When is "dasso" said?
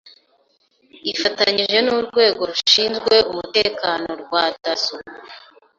4.61-4.95